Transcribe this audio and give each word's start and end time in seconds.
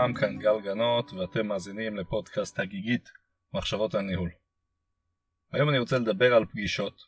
לכולם, 0.00 0.14
כאן 0.14 0.38
גל 0.38 0.60
גנות 0.60 1.12
ואתם 1.12 1.46
מאזינים 1.46 1.96
לפודקאסט 1.96 2.60
הגיגית 2.60 3.10
מחשבות 3.54 3.94
על 3.94 4.00
ניהול. 4.00 4.30
היום 5.52 5.68
אני 5.68 5.78
רוצה 5.78 5.98
לדבר 5.98 6.34
על 6.34 6.46
פגישות, 6.46 7.02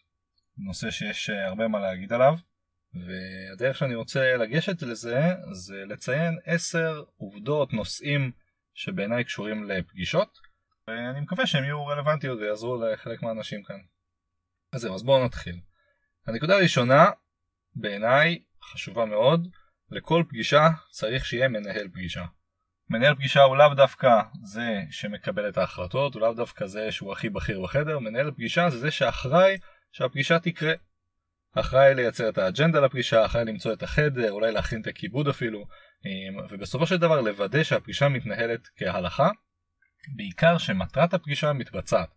נושא 0.59 0.91
שיש 0.91 1.31
אה, 1.31 1.47
הרבה 1.47 1.69
מה 1.69 1.81
להגיד 1.81 2.13
עליו, 2.13 2.35
והדרך 2.95 3.77
שאני 3.77 3.95
רוצה 3.95 4.37
לגשת 4.37 4.83
לזה 4.83 5.35
זה 5.53 5.85
לציין 5.87 6.39
עשר 6.45 7.03
עובדות, 7.17 7.73
נושאים 7.73 8.33
שבעיניי 8.75 9.25
קשורים 9.25 9.65
לפגישות, 9.65 10.39
ואני 10.89 11.21
מקווה 11.21 11.47
שהם 11.47 11.65
יהיו 11.65 11.87
רלוונטיות 11.87 12.39
ויעזרו 12.39 12.85
לחלק 12.85 13.23
מהאנשים 13.23 13.63
כאן. 13.63 13.81
אז 14.73 14.81
זהו, 14.81 14.95
אז 14.95 15.03
בואו 15.03 15.25
נתחיל. 15.25 15.61
הנקודה 16.27 16.55
הראשונה, 16.55 17.11
בעיניי 17.75 18.43
חשובה 18.63 19.05
מאוד, 19.05 19.49
לכל 19.91 20.25
פגישה 20.29 20.69
צריך 20.91 21.27
שיהיה 21.27 21.49
מנהל 21.49 21.89
פגישה. 21.89 22.25
מנהל 22.93 23.15
פגישה 23.15 23.43
הוא 23.43 23.57
לאו 23.57 23.75
דווקא 23.75 24.21
זה 24.43 24.81
שמקבל 24.91 25.49
את 25.49 25.59
ההחלטות, 25.59 26.15
הוא 26.15 26.21
לאו 26.23 26.33
דווקא 26.33 26.67
זה 26.67 26.93
שהוא 26.93 27.13
הכי 27.13 27.29
בכיר 27.29 27.61
בחדר, 27.61 27.99
מנהל 27.99 28.31
פגישה 28.31 28.71
זה 28.71 28.79
זה 28.79 28.91
שאחראי 28.91 29.59
שהפגישה 29.93 30.39
תקרה. 30.39 30.73
אחראי 31.55 31.95
לייצר 31.95 32.29
את 32.29 32.39
האג'נדה 32.39 32.81
לפגישה, 32.81 33.25
אחראי 33.25 33.45
למצוא 33.45 33.73
את 33.73 33.83
החדר, 33.83 34.31
אולי 34.31 34.53
להכין 34.53 34.81
את 34.81 34.87
הכיבוד 34.87 35.29
אפילו, 35.29 35.67
ובסופו 36.51 36.87
של 36.87 36.97
דבר 36.97 37.21
לוודא 37.21 37.63
שהפגישה 37.63 38.09
מתנהלת 38.09 38.69
כהלכה, 38.77 39.31
בעיקר 40.17 40.59
שמטרת 40.59 41.15
הפגישה 41.15 41.53
מתבצעת. 41.53 42.09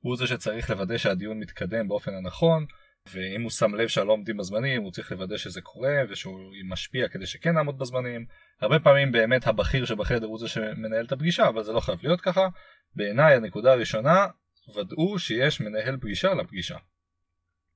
הוא 0.00 0.16
זה 0.16 0.26
שצריך 0.26 0.70
לוודא 0.70 0.98
שהדיון 0.98 1.38
מתקדם 1.38 1.88
באופן 1.88 2.14
הנכון, 2.14 2.66
ואם 3.12 3.42
הוא 3.42 3.50
שם 3.50 3.74
לב 3.74 3.88
שהלא 3.88 4.12
עומדים 4.12 4.36
בזמנים 4.36 4.82
הוא 4.82 4.92
צריך 4.92 5.12
לוודא 5.12 5.36
שזה 5.36 5.60
קורה 5.60 6.02
ושהוא 6.10 6.52
משפיע 6.64 7.08
כדי 7.08 7.26
שכן 7.26 7.54
נעמוד 7.54 7.78
בזמנים. 7.78 8.26
הרבה 8.60 8.78
פעמים 8.78 9.12
באמת 9.12 9.46
הבכיר 9.46 9.84
שבחדר 9.84 10.26
הוא 10.26 10.38
זה 10.38 10.48
שמנהל 10.48 11.04
את 11.04 11.12
הפגישה 11.12 11.48
אבל 11.48 11.62
זה 11.62 11.72
לא 11.72 11.80
חייב 11.80 11.98
להיות 12.02 12.20
ככה. 12.20 12.48
בעיניי 12.96 13.34
הנקודה 13.34 13.72
הראשונה 13.72 14.26
ודאו 14.76 15.18
שיש 15.18 15.60
מנהל 15.60 15.96
פגישה 15.96 16.34
לפגישה. 16.34 16.76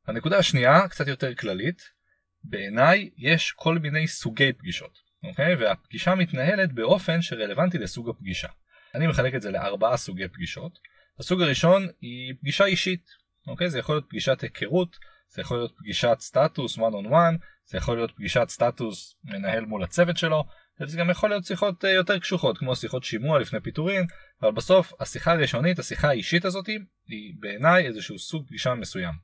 הנקודה 0.07 0.39
השנייה 0.39 0.89
קצת 0.89 1.09
יותר 1.09 1.35
כללית 1.35 1.83
בעיניי 2.45 3.11
יש 3.17 3.53
כל 3.53 3.79
מיני 3.79 4.07
סוגי 4.07 4.53
פגישות 4.53 4.98
אוקיי 5.23 5.55
והפגישה 5.55 6.15
מתנהלת 6.15 6.73
באופן 6.73 7.23
שרלוונטי 7.23 7.79
לסוג 7.79 8.09
הפגישה. 8.09 8.48
אני 8.95 9.07
מחלק 9.07 9.35
את 9.35 9.43
זה 9.43 9.51
לארבעה 9.51 9.97
סוגי 9.97 10.29
פגישות. 10.29 10.79
הסוג 11.19 11.43
הראשון 11.43 11.89
היא 12.01 12.35
פגישה 12.41 12.65
אישית 12.65 13.25
אוקיי 13.47 13.71
זה 13.71 13.79
יכול 13.79 13.95
להיות 13.95 14.07
פגישת 14.09 14.41
היכרות 14.41 14.97
זה 15.28 15.42
יכול 15.42 15.56
להיות 15.56 15.72
פגישת 15.78 16.17
סטטוס 16.20 16.78
one 16.78 16.80
on 16.80 17.11
one, 17.11 17.39
זה 17.64 17.78
יכול 17.78 17.97
להיות 17.97 18.11
פגישת 18.17 18.48
סטטוס 18.48 19.17
מנהל 19.25 19.64
מול 19.64 19.83
הצוות 19.83 20.17
שלו, 20.17 20.44
וזה 20.80 20.98
גם 20.98 21.11
יכול 21.11 21.30
להיות 21.30 21.44
שיחות 21.44 21.84
אה, 21.84 21.91
יותר 21.91 22.19
קשוחות 22.19 22.58
כמו 22.58 22.77
שיחות 22.77 23.05
שימוע 23.05 23.39
לפני 23.39 23.61
פיטורין, 23.61 24.06
אבל 24.42 24.52
בסוף 24.52 24.92
השיחה 25.00 25.33
הראשונית, 25.33 25.78
השיחה 25.78 26.08
האישית 26.08 26.45
הזאת, 26.45 26.67
היא 27.06 27.34
בעיניי 27.41 27.86
איזשהו 27.86 28.19
סוג 28.19 28.47
פגישה 28.47 28.75
מסוים. 28.75 29.14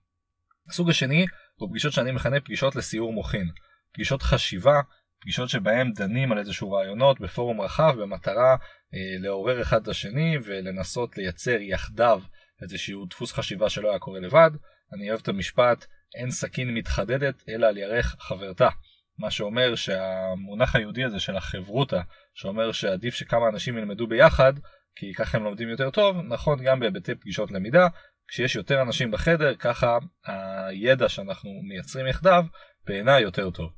הסוג 0.68 0.90
השני 0.90 1.26
הוא 1.56 1.68
פגישות 1.68 1.92
שאני 1.92 2.12
מכנה 2.12 2.40
פגישות 2.40 2.76
לסיעור 2.76 3.12
מוחין, 3.12 3.50
פגישות 3.92 4.22
חשיבה, 4.22 4.80
פגישות 5.20 5.48
שבהם 5.48 5.92
דנים 5.92 6.32
על 6.32 6.38
איזשהו 6.38 6.72
רעיונות 6.72 7.20
בפורום 7.20 7.60
רחב 7.60 7.94
במטרה 8.00 8.56
אה, 8.94 8.98
לעורר 9.18 9.62
אחד 9.62 9.82
את 9.82 9.88
השני 9.88 10.36
ולנסות 10.44 11.16
לייצר 11.18 11.56
יחדיו 11.60 12.22
איזשהו 12.62 13.06
דפוס 13.06 13.32
חשיבה 13.32 13.70
שלא 13.70 13.90
היה 13.90 13.98
קורה 13.98 14.20
לבד. 14.20 14.50
אני 14.92 15.10
אוהב 15.10 15.20
את 15.22 15.28
המשפט 15.28 15.86
אין 16.14 16.30
סכין 16.30 16.74
מתחדדת 16.74 17.42
אלא 17.48 17.66
על 17.66 17.76
ירך 17.76 18.16
חברתה. 18.18 18.68
מה 19.18 19.30
שאומר 19.30 19.74
שהמונח 19.74 20.76
היהודי 20.76 21.04
הזה 21.04 21.20
של 21.20 21.36
החברותא, 21.36 22.00
שאומר 22.34 22.72
שעדיף 22.72 23.14
שכמה 23.14 23.48
אנשים 23.48 23.78
ילמדו 23.78 24.06
ביחד, 24.06 24.52
כי 24.96 25.12
ככה 25.14 25.38
הם 25.38 25.44
לומדים 25.44 25.68
יותר 25.68 25.90
טוב, 25.90 26.16
נכון 26.16 26.64
גם 26.64 26.80
בהיבטי 26.80 27.14
פגישות 27.14 27.50
למידה, 27.50 27.86
כשיש 28.28 28.56
יותר 28.56 28.82
אנשים 28.82 29.10
בחדר, 29.10 29.54
ככה 29.54 29.98
הידע 30.24 31.08
שאנחנו 31.08 31.50
מייצרים 31.68 32.06
יחדיו, 32.06 32.44
בעיניי 32.86 33.22
יותר 33.22 33.50
טוב. 33.50 33.70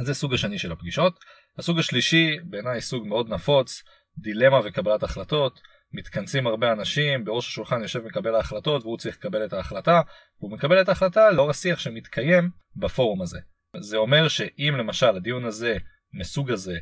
אז 0.00 0.06
זה 0.06 0.14
סוג 0.14 0.34
השני 0.34 0.58
של 0.58 0.72
הפגישות. 0.72 1.18
הסוג 1.58 1.78
השלישי, 1.78 2.36
בעיניי 2.44 2.80
סוג 2.80 3.06
מאוד 3.06 3.28
נפוץ, 3.28 3.82
דילמה 4.18 4.60
וקבלת 4.64 5.02
החלטות. 5.02 5.60
מתכנסים 5.92 6.46
הרבה 6.46 6.72
אנשים, 6.72 7.24
בראש 7.24 7.48
השולחן 7.48 7.82
יושב 7.82 8.04
מקבל 8.04 8.34
ההחלטות 8.34 8.82
והוא 8.82 8.98
צריך 8.98 9.16
לקבל 9.16 9.44
את 9.44 9.52
ההחלטה, 9.52 10.00
והוא 10.40 10.52
מקבל 10.52 10.80
את 10.80 10.88
ההחלטה 10.88 11.30
לאור 11.30 11.50
השיח 11.50 11.78
שמתקיים 11.78 12.50
בפורום 12.76 13.22
הזה. 13.22 13.38
זה 13.80 13.96
אומר 13.96 14.28
שאם 14.28 14.74
למשל 14.78 15.16
הדיון 15.16 15.44
הזה, 15.44 15.76
מסוג 16.12 16.50
הזה, 16.50 16.78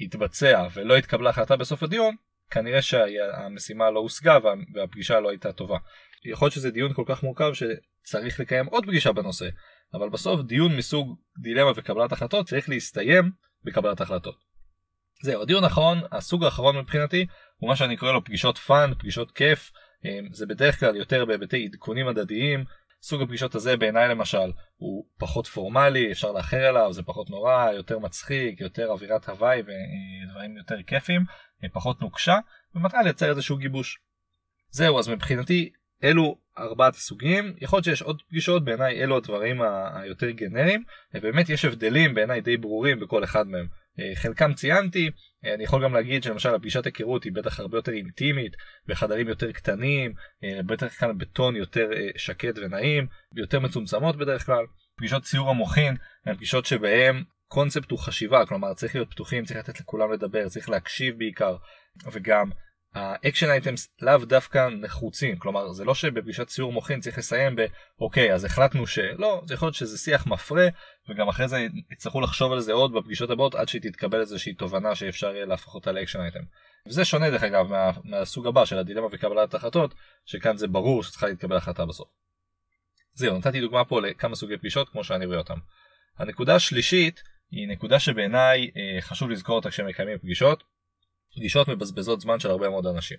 יתבצע 0.00 0.66
ולא 0.74 0.98
יתקבלה 0.98 1.30
החלטה 1.30 1.56
בסוף 1.56 1.82
הדיון, 1.82 2.14
כנראה 2.50 2.82
שהמשימה 2.82 3.90
לא 3.90 4.00
הושגה 4.00 4.38
והפגישה 4.74 5.20
לא 5.20 5.30
הייתה 5.30 5.52
טובה. 5.52 5.78
יכול 6.24 6.46
להיות 6.46 6.54
שזה 6.54 6.70
דיון 6.70 6.92
כל 6.94 7.04
כך 7.06 7.22
מורכב 7.22 7.52
שצריך 7.54 8.40
לקיים 8.40 8.66
עוד 8.66 8.86
פגישה 8.86 9.12
בנושא, 9.12 9.48
אבל 9.94 10.08
בסוף 10.08 10.40
דיון 10.40 10.76
מסוג 10.76 11.16
דילמה 11.42 11.70
וקבלת 11.76 12.12
החלטות 12.12 12.46
צריך 12.46 12.68
להסתיים 12.68 13.30
בקבלת 13.64 14.00
החלטות. 14.00 14.49
זהו, 15.22 15.42
הדיון 15.42 15.64
האחרון, 15.64 16.00
הסוג 16.12 16.44
האחרון 16.44 16.78
מבחינתי, 16.78 17.26
הוא 17.56 17.68
מה 17.68 17.76
שאני 17.76 17.96
קורא 17.96 18.12
לו 18.12 18.24
פגישות 18.24 18.58
fun, 18.58 18.92
פגישות 18.98 19.30
כיף, 19.30 19.72
אמ, 20.04 20.28
זה 20.32 20.46
בדרך 20.46 20.80
כלל 20.80 20.96
יותר 20.96 21.24
בהיבטי 21.24 21.66
עדכונים 21.66 22.08
הדדיים. 22.08 22.64
סוג 23.02 23.22
הפגישות 23.22 23.54
הזה 23.54 23.76
בעיניי 23.76 24.08
למשל 24.08 24.52
הוא 24.76 25.04
פחות 25.18 25.46
פורמלי, 25.46 26.12
אפשר 26.12 26.32
לאחר 26.32 26.68
אליו, 26.68 26.92
זה 26.92 27.02
פחות 27.02 27.30
נורא, 27.30 27.70
יותר 27.72 27.98
מצחיק, 27.98 28.60
יותר 28.60 28.86
אווירת 28.86 29.28
הוואי 29.28 29.60
ודברים 29.60 30.56
יותר 30.56 30.82
כיפים, 30.86 31.24
פחות 31.72 32.00
נוקשה, 32.00 32.38
במטרה 32.74 33.02
לייצר 33.02 33.30
איזשהו 33.30 33.56
גיבוש. 33.56 33.98
זהו, 34.70 34.98
אז 34.98 35.08
מבחינתי 35.08 35.70
אלו 36.04 36.36
ארבעת 36.58 36.94
הסוגים, 36.94 37.54
יכול 37.60 37.76
להיות 37.76 37.84
שיש 37.84 38.02
עוד 38.02 38.22
פגישות, 38.28 38.64
בעיניי 38.64 39.02
אלו 39.02 39.16
הדברים 39.16 39.62
היותר 39.94 40.30
גנריים, 40.30 40.84
ובאמת 41.14 41.48
יש 41.48 41.64
הבדלים 41.64 42.14
בעיניי 42.14 42.40
די 42.40 42.56
ברורים 42.56 43.00
בכל 43.00 43.24
אחד 43.24 43.46
מהם. 43.46 43.66
אה, 44.00 44.16
חלקם 44.16 44.54
ציינתי, 44.54 45.10
אה, 45.44 45.54
אני 45.54 45.64
יכול 45.64 45.84
גם 45.84 45.94
להגיד 45.94 46.22
שלמשל 46.22 46.54
הפגישת 46.54 46.84
היכרות 46.84 47.24
היא 47.24 47.32
בטח 47.32 47.60
הרבה 47.60 47.78
יותר 47.78 47.92
אינטימית, 47.92 48.56
בחדרים 48.86 49.28
יותר 49.28 49.52
קטנים, 49.52 50.12
אה, 50.44 50.62
בטח 50.62 50.98
כלל 50.98 51.12
בטון 51.12 51.56
יותר 51.56 51.88
שקט 52.16 52.58
ונעים, 52.58 53.06
יותר 53.36 53.60
מצומצמות 53.60 54.16
בדרך 54.16 54.46
כלל. 54.46 54.64
פגישות 54.96 55.22
ציור 55.22 55.50
המוחין 55.50 55.96
הן 56.26 56.34
פגישות 56.34 56.66
שבהן 56.66 57.22
קונספט 57.48 57.90
הוא 57.90 57.98
חשיבה, 57.98 58.46
כלומר 58.46 58.74
צריך 58.74 58.94
להיות 58.94 59.10
פתוחים, 59.10 59.44
צריך 59.44 59.58
לתת 59.58 59.80
לכולם 59.80 60.12
לדבר, 60.12 60.48
צריך 60.48 60.70
להקשיב 60.70 61.18
בעיקר, 61.18 61.56
וגם 62.12 62.50
ה 62.94 63.02
action 63.02 63.50
items 63.50 63.88
לאו 64.02 64.18
דווקא 64.18 64.68
נחוצים 64.80 65.38
כלומר 65.38 65.72
זה 65.72 65.84
לא 65.84 65.94
שבפגישת 65.94 66.48
סיעור 66.48 66.72
מוחין 66.72 67.00
צריך 67.00 67.18
לסיים 67.18 67.56
באוקיי 67.98 68.34
אז 68.34 68.44
החלטנו 68.44 68.86
שלא 68.86 69.42
זה 69.44 69.54
יכול 69.54 69.66
להיות 69.66 69.74
שזה 69.74 69.98
שיח 69.98 70.26
מפרה 70.26 70.68
וגם 71.08 71.28
אחרי 71.28 71.48
זה 71.48 71.66
יצטרכו 71.92 72.20
לחשוב 72.20 72.52
על 72.52 72.60
זה 72.60 72.72
עוד 72.72 72.92
בפגישות 72.92 73.30
הבאות 73.30 73.54
עד 73.54 73.68
שהיא 73.68 73.82
תתקבל 73.82 74.20
איזושהי 74.20 74.54
תובנה 74.54 74.94
שאפשר 74.94 75.34
יהיה 75.34 75.46
להפוך 75.46 75.74
אותה 75.74 75.92
ל 75.92 75.96
action 75.96 76.20
item. 76.20 76.40
וזה 76.86 77.04
שונה 77.04 77.30
דרך 77.30 77.42
אגב 77.42 77.66
מה, 77.66 77.90
מהסוג 78.04 78.46
הבא 78.46 78.64
של 78.64 78.78
הדילמה 78.78 79.06
וקבלת 79.12 79.54
החלטות 79.54 79.94
שכאן 80.24 80.56
זה 80.56 80.68
ברור 80.68 81.02
שצריכה 81.02 81.26
להתקבל 81.26 81.56
החלטה 81.56 81.86
בסוף. 81.86 82.08
זהו 83.14 83.38
נתתי 83.38 83.60
דוגמה 83.60 83.84
פה 83.84 84.00
לכמה 84.00 84.36
סוגי 84.36 84.56
פגישות 84.56 84.88
כמו 84.88 85.04
שאני 85.04 85.26
רואה 85.26 85.38
אותם. 85.38 85.58
הנקודה 86.18 86.54
השלישית 86.54 87.22
היא 87.50 87.68
נקודה 87.68 88.00
שבעיניי 88.00 88.70
אה, 88.76 89.00
חשוב 89.00 89.30
לזכור 89.30 89.56
אותה 89.56 89.70
כשמקיימים 89.70 90.18
פגישות 90.18 90.64
פגישות 91.36 91.68
מבזבזות 91.68 92.20
זמן 92.20 92.40
של 92.40 92.50
הרבה 92.50 92.68
מאוד 92.68 92.86
אנשים, 92.86 93.18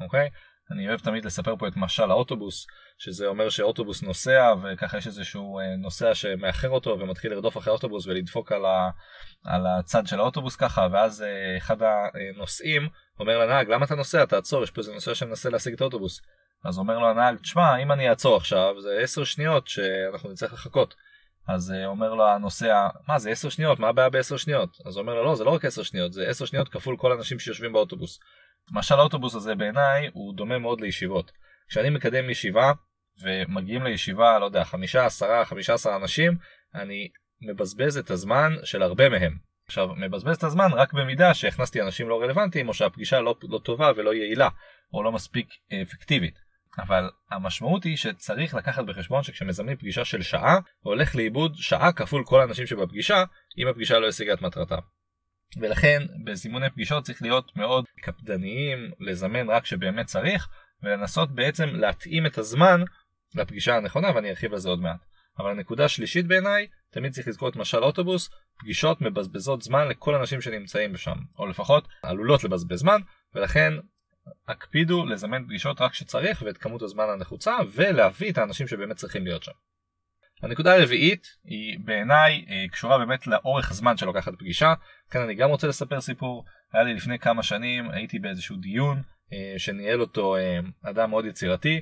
אוקיי? 0.00 0.28
אני 0.70 0.88
אוהב 0.88 1.00
תמיד 1.00 1.24
לספר 1.24 1.56
פה 1.56 1.68
את 1.68 1.76
משל 1.76 2.10
האוטובוס, 2.10 2.66
שזה 2.98 3.26
אומר 3.26 3.48
שאוטובוס 3.48 4.02
נוסע 4.02 4.54
וככה 4.62 4.98
יש 4.98 5.06
איזשהו 5.06 5.58
אה, 5.58 5.76
נוסע 5.76 6.14
שמאחר 6.14 6.70
אותו 6.70 6.98
ומתחיל 7.00 7.32
לרדוף 7.32 7.58
אחרי 7.58 7.70
האוטובוס 7.70 8.06
ולדפוק 8.06 8.52
על, 8.52 8.64
ה, 8.64 8.90
על 9.44 9.66
הצד 9.66 10.06
של 10.06 10.20
האוטובוס 10.20 10.56
ככה, 10.56 10.88
ואז 10.92 11.22
אה, 11.22 11.56
אחד 11.56 11.76
הנוסעים 11.82 12.88
אומר 13.20 13.38
לנהג 13.38 13.70
למה 13.70 13.84
אתה 13.84 13.94
נוסע 13.94 14.24
תעצור 14.24 14.62
יש 14.62 14.70
פה 14.70 14.80
איזה 14.80 14.92
נוסע 14.92 15.14
שמנסה 15.14 15.50
להשיג 15.50 15.74
את 15.74 15.80
האוטובוס. 15.80 16.20
אז 16.64 16.78
אומר 16.78 16.98
לו 16.98 17.10
הנהג 17.10 17.36
תשמע 17.36 17.76
אם 17.76 17.92
אני 17.92 18.10
אעצור 18.10 18.36
עכשיו 18.36 18.74
זה 18.80 18.98
10 19.02 19.24
שניות 19.24 19.68
שאנחנו 19.68 20.30
נצטרך 20.30 20.52
לחכות. 20.52 20.94
אז 21.48 21.70
uh, 21.70 21.86
אומר 21.86 22.14
לו 22.14 22.28
הנוסע, 22.28 22.88
מה 23.08 23.18
זה 23.18 23.30
10 23.30 23.48
שניות, 23.48 23.78
מה 23.78 23.88
הבעיה 23.88 24.10
ב-10 24.10 24.38
שניות? 24.38 24.76
אז 24.86 24.96
הוא 24.96 25.02
אומר 25.02 25.14
לו, 25.14 25.24
לא, 25.24 25.34
זה 25.34 25.44
לא 25.44 25.50
רק 25.50 25.64
10 25.64 25.82
שניות, 25.82 26.12
זה 26.12 26.28
10 26.28 26.44
שניות 26.44 26.68
כפול 26.68 26.96
כל 26.96 27.12
האנשים 27.12 27.38
שיושבים 27.38 27.72
באוטובוס. 27.72 28.18
למשל 28.70 28.94
האוטובוס 28.94 29.34
הזה 29.34 29.54
בעיניי 29.54 30.10
הוא 30.12 30.36
דומה 30.36 30.58
מאוד 30.58 30.80
לישיבות. 30.80 31.32
כשאני 31.68 31.90
מקדם 31.90 32.30
ישיבה 32.30 32.72
ומגיעים 33.22 33.82
לישיבה, 33.82 34.38
לא 34.38 34.44
יודע, 34.44 34.64
5, 34.64 34.96
10, 34.96 35.44
15 35.44 35.96
אנשים, 35.96 36.36
אני 36.74 37.08
מבזבז 37.40 37.98
את 37.98 38.10
הזמן 38.10 38.52
של 38.64 38.82
הרבה 38.82 39.08
מהם. 39.08 39.38
עכשיו, 39.66 39.88
מבזבז 39.96 40.36
את 40.36 40.44
הזמן 40.44 40.72
רק 40.72 40.92
במידה 40.92 41.34
שהכנסתי 41.34 41.82
אנשים 41.82 42.08
לא 42.08 42.22
רלוונטיים 42.22 42.68
או 42.68 42.74
שהפגישה 42.74 43.20
לא, 43.20 43.34
לא 43.42 43.58
טובה 43.58 43.90
ולא 43.96 44.14
יעילה 44.14 44.48
או 44.94 45.02
לא 45.02 45.12
מספיק 45.12 45.48
אפקטיבית. 45.82 46.38
אבל 46.78 47.10
המשמעות 47.30 47.84
היא 47.84 47.96
שצריך 47.96 48.54
לקחת 48.54 48.84
בחשבון 48.84 49.22
שכשמזמנים 49.22 49.76
פגישה 49.76 50.04
של 50.04 50.22
שעה, 50.22 50.58
הולך 50.80 51.16
לאיבוד 51.16 51.54
שעה 51.56 51.92
כפול 51.92 52.24
כל 52.24 52.40
האנשים 52.40 52.66
שבפגישה, 52.66 53.24
אם 53.58 53.68
הפגישה 53.68 53.98
לא 53.98 54.08
השיגה 54.08 54.32
את 54.32 54.42
מטרתה. 54.42 54.76
ולכן 55.60 56.02
בזימוני 56.24 56.70
פגישות 56.70 57.04
צריך 57.04 57.22
להיות 57.22 57.56
מאוד 57.56 57.84
קפדניים, 58.02 58.90
לזמן 59.00 59.50
רק 59.50 59.66
שבאמת 59.66 60.06
צריך, 60.06 60.48
ולנסות 60.82 61.34
בעצם 61.34 61.68
להתאים 61.68 62.26
את 62.26 62.38
הזמן 62.38 62.80
לפגישה 63.34 63.76
הנכונה, 63.76 64.08
ואני 64.14 64.30
ארחיב 64.30 64.52
על 64.52 64.58
זה 64.58 64.68
עוד 64.68 64.80
מעט. 64.80 65.00
אבל 65.38 65.50
הנקודה 65.50 65.84
השלישית 65.84 66.26
בעיניי, 66.26 66.66
תמיד 66.90 67.12
צריך 67.12 67.28
לזכור 67.28 67.48
את 67.48 67.56
משל 67.56 67.84
אוטובוס, 67.84 68.30
פגישות 68.58 69.00
מבזבזות 69.00 69.62
זמן 69.62 69.88
לכל 69.88 70.14
האנשים 70.14 70.40
שנמצאים 70.40 70.92
בשם, 70.92 71.16
או 71.38 71.46
לפחות 71.46 71.88
עלולות 72.02 72.44
לבזבז 72.44 72.78
זמן, 72.78 73.00
ולכן 73.34 73.72
הקפידו 74.48 75.06
לזמן 75.06 75.44
פגישות 75.44 75.80
רק 75.80 75.92
כשצריך 75.92 76.42
ואת 76.46 76.58
כמות 76.58 76.82
הזמן 76.82 77.04
הנחוצה, 77.08 77.56
ולהביא 77.72 78.32
את 78.32 78.38
האנשים 78.38 78.68
שבאמת 78.68 78.96
צריכים 78.96 79.24
להיות 79.24 79.42
שם. 79.42 79.52
הנקודה 80.42 80.76
הרביעית 80.76 81.26
היא 81.44 81.78
בעיניי 81.84 82.44
אה, 82.50 82.64
קשורה 82.72 82.98
באמת 82.98 83.26
לאורך 83.26 83.72
זמן 83.72 83.96
שלוקחת 83.96 84.32
פגישה. 84.38 84.74
כאן 85.10 85.20
אני 85.20 85.34
גם 85.34 85.50
רוצה 85.50 85.66
לספר 85.66 86.00
סיפור. 86.00 86.44
היה 86.72 86.82
לי 86.82 86.94
לפני 86.94 87.18
כמה 87.18 87.42
שנים, 87.42 87.90
הייתי 87.90 88.18
באיזשהו 88.18 88.56
דיון 88.56 89.02
אה, 89.32 89.58
שניהל 89.58 90.00
אותו 90.00 90.36
אה, 90.36 90.58
אדם 90.90 91.10
מאוד 91.10 91.24
יצירתי. 91.24 91.80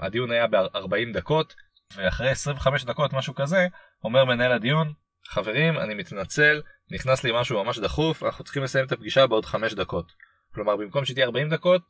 הדיון 0.00 0.30
היה 0.30 0.46
ב-40 0.46 1.12
דקות, 1.14 1.54
ואחרי 1.96 2.30
25 2.30 2.84
דקות, 2.84 3.12
משהו 3.12 3.34
כזה, 3.34 3.66
אומר 4.04 4.24
מנהל 4.24 4.52
הדיון, 4.52 4.92
חברים, 5.28 5.78
אני 5.78 5.94
מתנצל, 5.94 6.62
נכנס 6.90 7.24
לי 7.24 7.30
משהו 7.34 7.64
ממש 7.64 7.78
דחוף, 7.78 8.22
אנחנו 8.22 8.44
צריכים 8.44 8.62
לסיים 8.62 8.86
את 8.86 8.92
הפגישה 8.92 9.26
בעוד 9.26 9.44
5 9.44 9.74
דקות. 9.74 10.12
כלומר 10.56 10.76
במקום 10.76 11.04
שתהיה 11.04 11.26
40 11.26 11.48
דקות, 11.48 11.82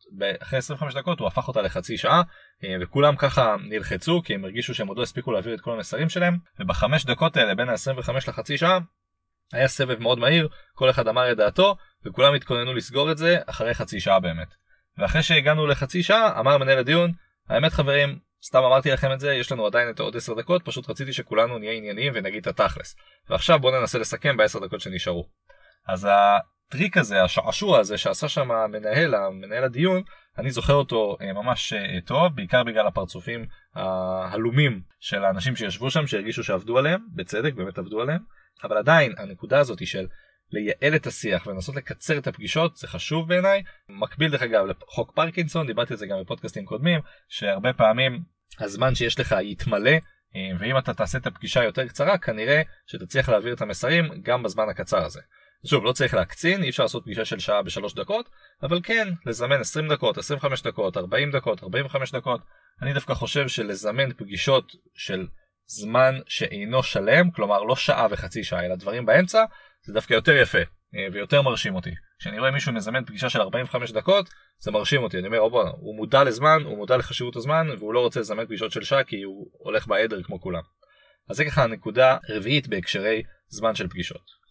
אחרי 0.43 0.59
25 0.59 0.95
דקות 0.95 1.21
הוא 1.21 1.29
הפך 1.29 1.49
אותה 1.49 1.63
לחצי 1.63 1.99
שעה 1.99 2.23
אה, 2.65 2.77
וכולם 2.81 3.17
ככה 3.17 3.57
נלחצו 3.69 4.23
כי 4.25 4.35
הם 4.35 4.45
הרגישו 4.45 4.75
שהם 4.75 4.89
עוד 4.89 4.99
לא 4.99 5.03
הספיקו 5.03 5.33
להעביר 5.33 5.55
את 5.55 5.61
כל 5.61 5.73
המסרים 5.73 6.09
שלהם 6.09 6.39
ובחמש 6.61 7.05
דקות 7.05 7.37
האלה 7.37 7.55
בין 7.55 7.69
ה-25 7.69 8.13
לחצי 8.29 8.59
שעה 8.59 8.79
היה 9.53 9.69
סבב 9.69 9.99
מאוד 9.99 10.19
מהיר, 10.19 10.49
כל 10.75 10.91
אחד 10.91 11.09
אמר 11.09 11.33
את 11.33 11.37
דעתו 11.37 11.77
וכולם 12.07 12.35
התכוננו 12.35 12.75
לסגור 12.75 13.13
את 13.13 13.19
זה 13.19 13.39
אחרי 13.47 13.75
חצי 13.75 14.01
שעה 14.01 14.21
באמת. 14.21 14.49
ואחרי 14.99 15.23
שהגענו 15.23 15.67
לחצי 15.67 16.03
שעה 16.03 16.41
אמר 16.41 16.59
מנהל 16.59 16.79
הדיון, 16.79 17.13
האמת 17.49 17.73
חברים, 17.73 18.19
סתם 18.45 18.59
אמרתי 18.59 18.91
לכם 18.91 19.13
את 19.13 19.21
זה, 19.21 19.35
יש 19.35 19.53
לנו 19.53 19.67
עדיין 19.67 19.91
את 19.91 20.01
עוד 20.01 20.17
10 20.17 20.35
דקות, 20.35 20.65
פשוט 20.65 20.91
רציתי 20.91 21.13
שכולנו 21.13 21.59
נהיה 21.59 21.73
ענייניים 21.73 22.13
ונגיד 22.17 22.49
את 22.49 22.61
התכלס. 22.61 22.97
ועכשיו 23.31 23.59
בואו 23.59 23.81
ננסה 23.81 23.99
לסכם 23.99 24.37
ב-10 24.37 24.65
דקות 24.67 24.81
שנשארו. 24.81 25.29
אז 25.89 26.09
הטריק 26.69 26.97
הזה, 26.97 27.23
השעשוע 27.23 27.79
הזה 27.79 27.99
שעשה 27.99 28.29
שם 28.29 28.51
המנהל, 28.51 29.15
המנהל 29.15 29.65
הדיון, 29.65 30.03
אני 30.39 30.51
זוכר 30.51 30.73
אותו 30.73 31.17
אה, 31.21 31.33
ממש 31.33 31.73
אה, 31.73 31.99
טוב, 32.05 32.35
בעיקר 32.35 32.65
בגלל 32.65 32.87
הפרצופים 32.87 33.47
ההלומים 33.75 34.81
של 35.01 35.25
האנשים 35.25 35.57
שישבו 35.57 35.91
שם, 35.91 36.07
שהרגישו 36.07 36.45
שעבדו 36.45 36.79
עליהם, 36.79 37.01
בצדק, 37.15 37.55
באמת 37.55 37.79
עבדו 37.79 38.01
עליהם, 38.01 38.21
אבל 38.65 38.77
עדיין 38.77 39.13
הנקודה 39.19 39.59
הזאת 39.59 39.87
של 39.87 40.07
לייעל 40.53 40.97
את 40.97 41.07
השיח 41.07 41.47
ולנסות 41.47 41.77
לקצר 41.77 42.19
את 42.19 42.27
הפגישות 42.27 42.77
זה 42.77 42.89
חשוב 42.89 43.29
בעיניי. 43.29 43.63
מקביל 43.89 44.31
דרך 44.31 44.43
אגב 44.43 44.65
לחוק 44.67 45.13
פרקינסון, 45.15 45.67
דיברתי 45.67 45.93
על 45.93 45.99
זה 45.99 46.07
גם 46.07 46.17
בפודקאסטים 46.21 46.65
קודמים, 46.65 47.01
שהרבה 47.29 47.73
פעמים 47.73 48.23
הזמן 48.61 48.95
שיש 48.95 49.21
לך 49.21 49.35
יתמלא 49.43 49.91
אה, 50.37 50.51
ואם 50.61 50.79
אתה 50.79 50.95
תעשה 50.95 51.19
את 51.19 51.27
הפגישה 51.27 51.65
יותר 51.65 51.89
קצרה 51.89 52.19
כנראה 52.19 52.63
שתצליח 52.87 53.29
להעביר 53.29 53.55
את 53.55 53.61
המסרים 53.61 54.09
גם 54.23 54.43
בזמן 54.43 54.69
הקצר 54.69 55.05
הזה. 55.05 55.21
שוב, 55.67 55.85
לא 55.85 55.93
צריך 55.93 56.15
להקצין, 56.15 56.63
אי 56.63 56.69
אפשר 56.69 56.83
לעשות 56.83 57.05
פגישה 57.05 57.25
של 57.25 57.39
שעה 57.39 57.63
בשלוש 57.63 57.95
דקות, 57.95 58.29
אבל 58.63 58.81
כן, 58.83 59.09
לזמן 59.27 59.61
20 59.61 59.89
דקות, 59.89 60.19
25 60.19 60.63
דקות, 60.63 60.97
40 60.97 61.31
דקות, 61.31 61.63
45 61.63 62.13
דקות. 62.13 62.41
אני 62.83 62.93
דווקא 62.93 63.15
חושב 63.15 63.49
שלזמן 63.49 64.13
פגישות 64.13 64.73
של 64.95 65.27
זמן 65.67 66.19
שאינו 66.27 66.83
שלם, 66.83 67.31
כלומר 67.31 67.63
לא 67.63 67.77
שעה 67.77 68.07
וחצי 68.11 68.45
שעה, 68.45 68.67
אלא 68.67 68.75
דברים 68.75 69.07
באמצע, 69.07 69.45
זה 69.87 69.93
דווקא 69.93 70.15
יותר 70.15 70.37
יפה 70.37 70.59
אה, 70.59 71.07
ויותר 71.13 71.43
מרשים 71.43 71.75
אותי. 71.75 71.91
כשאני 72.19 72.39
רואה 72.39 72.51
מישהו 72.51 72.73
מזמן 72.73 73.05
פגישה 73.05 73.29
של 73.29 73.41
45 73.41 73.93
דקות, 73.93 74.31
זה 74.59 74.71
מרשים 74.71 75.03
אותי. 75.03 75.19
אני 75.19 75.27
אומר, 75.27 75.41
או 75.41 75.51
בוא, 75.51 75.69
הוא 75.69 75.97
מודע 75.97 76.25
לזמן, 76.25 76.63
הוא 76.65 76.77
מודע 76.77 76.97
לחשיבות 76.97 77.37
הזמן, 77.37 77.67
והוא 77.79 77.95
לא 77.95 78.01
רוצה 78.01 78.21
לזמן 78.21 78.47
פגישות 78.47 78.73
של 78.73 78.83
שעה 78.83 79.05
כי 79.05 79.23
הוא 79.23 79.47
הולך 79.53 79.87
בעדר 79.87 80.23
כמו 80.23 80.41
כולם. 80.41 80.63
אז 81.31 81.37
זה 81.37 81.45
ככה 81.45 81.65
הנקודה 81.65 82.17
רביעית 82.29 82.69
בהקשרי 82.69 83.23
זמן 83.49 83.75
של 83.75 83.89
פגישות. 83.89 84.46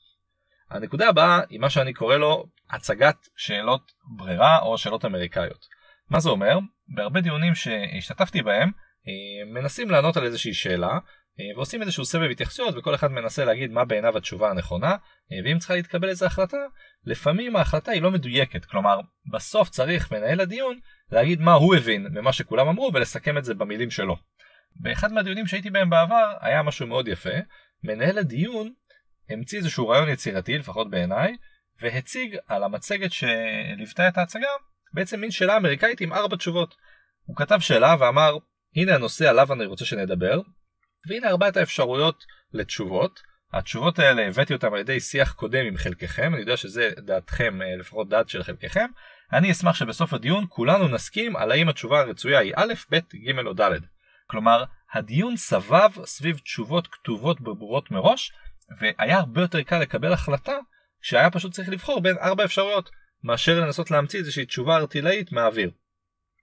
הנקודה 0.69 1.09
הבאה 1.09 1.41
היא 1.49 1.59
מה 1.59 1.69
שאני 1.69 1.93
קורא 1.93 2.15
לו 2.15 2.45
הצגת 2.69 3.27
שאלות 3.35 3.91
ברירה 4.17 4.59
או 4.59 4.77
שאלות 4.77 5.05
אמריקאיות. 5.05 5.65
מה 6.09 6.19
זה 6.19 6.29
אומר? 6.29 6.59
בהרבה 6.87 7.21
דיונים 7.21 7.55
שהשתתפתי 7.55 8.41
בהם 8.41 8.71
אה, 9.07 9.53
מנסים 9.53 9.89
לענות 9.89 10.17
על 10.17 10.25
איזושהי 10.25 10.53
שאלה 10.53 10.99
אה, 11.39 11.55
ועושים 11.55 11.81
איזשהו 11.81 12.05
סבב 12.05 12.29
התייחסויות 12.31 12.75
וכל 12.77 12.95
אחד 12.95 13.11
מנסה 13.11 13.45
להגיד 13.45 13.71
מה 13.71 13.85
בעיניו 13.85 14.17
התשובה 14.17 14.49
הנכונה 14.49 14.91
אה, 14.91 15.37
ואם 15.45 15.57
צריכה 15.57 15.75
להתקבל 15.75 16.09
איזו 16.09 16.25
החלטה 16.25 16.57
לפעמים 17.05 17.55
ההחלטה 17.55 17.91
היא 17.91 18.01
לא 18.01 18.11
מדויקת 18.11 18.65
כלומר 18.65 18.99
בסוף 19.33 19.69
צריך 19.69 20.11
מנהל 20.11 20.41
הדיון 20.41 20.79
להגיד 21.11 21.41
מה 21.41 21.53
הוא 21.53 21.75
הבין 21.75 22.07
ממה 22.11 22.33
שכולם 22.33 22.67
אמרו 22.67 22.91
ולסכם 22.93 23.37
את 23.37 23.45
זה 23.45 23.53
במילים 23.53 23.91
שלו. 23.91 24.15
באחד 24.75 25.11
מהדיונים 25.11 25.47
שהייתי 25.47 25.69
בהם 25.69 25.89
בעבר 25.89 26.33
היה 26.41 26.63
משהו 26.63 26.87
מאוד 26.87 27.07
יפה 27.07 27.29
מנהל 27.83 28.17
הדיון 28.17 28.73
המציא 29.29 29.57
איזשהו 29.57 29.87
רעיון 29.87 30.09
יצירתי, 30.09 30.57
לפחות 30.57 30.89
בעיניי, 30.89 31.35
והציג 31.81 32.37
על 32.47 32.63
המצגת 32.63 33.11
שליוותה 33.11 34.07
את 34.07 34.17
ההצגה 34.17 34.47
בעצם 34.93 35.19
מין 35.19 35.31
שאלה 35.31 35.57
אמריקאית 35.57 36.01
עם 36.01 36.13
ארבע 36.13 36.35
תשובות. 36.35 36.75
הוא 37.25 37.35
כתב 37.35 37.59
שאלה 37.59 37.95
ואמר, 37.99 38.37
הנה 38.75 38.95
הנושא 38.95 39.29
עליו 39.29 39.53
אני 39.53 39.65
רוצה 39.65 39.85
שנדבר, 39.85 40.41
והנה 41.09 41.27
ארבעת 41.27 41.57
האפשרויות 41.57 42.23
לתשובות. 42.53 43.19
התשובות 43.53 43.99
האלה 43.99 44.27
הבאתי 44.27 44.53
אותן 44.53 44.67
על 44.67 44.79
ידי 44.79 44.99
שיח 44.99 45.33
קודם 45.33 45.65
עם 45.65 45.77
חלקכם, 45.77 46.33
אני 46.33 46.41
יודע 46.41 46.57
שזה 46.57 46.91
דעתכם, 46.97 47.61
אה, 47.61 47.75
לפחות 47.75 48.09
דעת 48.09 48.29
של 48.29 48.43
חלקכם. 48.43 48.85
אני 49.33 49.51
אשמח 49.51 49.75
שבסוף 49.75 50.13
הדיון 50.13 50.45
כולנו 50.49 50.87
נסכים 50.87 51.35
על 51.35 51.51
האם 51.51 51.69
התשובה 51.69 51.99
הרצויה 51.99 52.39
היא 52.39 52.53
א', 52.55 52.73
ב', 52.91 52.95
ג' 52.95 53.47
או 53.47 53.53
ד'. 53.53 53.71
כלומר, 54.27 54.63
הדיון 54.93 55.37
סבב 55.37 55.89
סביב 56.05 56.37
תשובות 56.37 56.87
כתובות 56.87 57.41
ברורות 57.41 57.91
מראש, 57.91 58.31
והיה 58.79 59.17
הרבה 59.17 59.41
יותר 59.41 59.63
קל 59.63 59.79
לקבל 59.79 60.13
החלטה 60.13 60.57
שהיה 61.01 61.31
פשוט 61.31 61.51
צריך 61.51 61.69
לבחור 61.69 62.01
בין 62.01 62.17
ארבע 62.17 62.45
אפשרויות 62.45 62.89
מאשר 63.23 63.59
לנסות 63.59 63.91
להמציא 63.91 64.19
איזושהי 64.19 64.45
תשובה 64.45 64.77
ארטילאית 64.77 65.31
מהאוויר. 65.31 65.71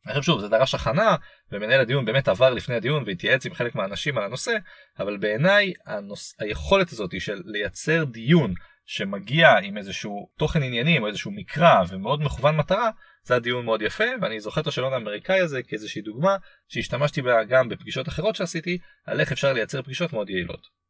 עכשיו 0.07 0.23
שוב 0.23 0.41
זה 0.41 0.49
דרש 0.49 0.75
הכנה 0.75 1.17
ומנהל 1.53 1.81
הדיון 1.81 2.05
באמת 2.05 2.29
עבר 2.29 2.51
לפני 2.51 2.75
הדיון 2.75 3.05
והתייעץ 3.07 3.47
עם 3.47 3.55
חלק 3.55 3.75
מהאנשים 3.75 4.19
על 4.19 4.25
הנושא 4.25 4.53
אבל 4.99 5.17
בעיניי 5.17 5.73
הנוס... 5.87 6.35
היכולת 6.39 6.93
הזאת 6.93 7.21
של 7.21 7.43
לייצר 7.45 8.05
דיון 8.05 8.55
שמגיע 8.87 9.59
עם 9.63 9.79
איזשהו 9.79 10.29
תוכן 10.39 10.63
עניינים 10.63 11.03
או 11.03 11.09
איזשהו 11.09 11.31
מקרא 11.31 11.83
ומאוד 11.89 12.23
מכוון 12.23 12.57
מטרה 12.57 12.91
זה 13.23 13.37
הדיון 13.37 13.65
מאוד 13.65 13.83
יפה 13.83 14.05
ואני 14.21 14.41
זוכר 14.41 14.61
את 14.61 14.67
השאלון 14.67 14.93
האמריקאי 14.93 15.41
הזה 15.41 15.63
כאיזושהי 15.63 16.03
דוגמה 16.03 16.37
שהשתמשתי 16.69 17.23
בה 17.23 17.45
גם 17.45 17.69
בפגישות 17.69 18.09
אחרות 18.09 18.37
שעשיתי 18.37 18.79
על 19.07 19.21
איך 19.21 19.33
אפשר 19.33 19.53
לייצר 19.53 19.83
פגישות 19.83 20.13
מאוד 20.13 20.31
יעילות. 20.31 20.82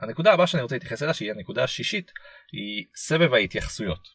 הנקודה 0.00 0.32
הבאה 0.32 0.46
שאני 0.46 0.62
רוצה 0.62 0.74
להתייחס 0.74 1.02
אליה 1.02 1.14
שהיא 1.14 1.30
הנקודה 1.30 1.64
השישית 1.64 2.12
היא 2.52 2.86
סבב 2.96 3.34
ההתייחסויות. 3.34 4.08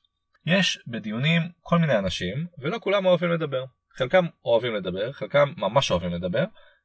יש 0.46 0.80
בדיונים 0.88 1.42
כל 1.62 1.78
מיני 1.78 1.98
אנשים 1.98 2.48
ולא 2.60 2.78
כולם 2.82 3.06
אוהבים 3.06 3.30
לדבר. 3.30 3.66
חלקם 3.98 4.26
אוהבים 4.46 4.76
לדבר, 4.76 5.12
חלקם 5.12 5.54
ממש 5.58 5.92
אוהבים 5.92 6.14
לדבר 6.14 6.44